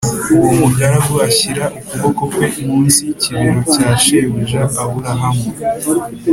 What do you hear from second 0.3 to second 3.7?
uwo mugaragu ashyira ukuboko kwe munsi y’’ikibero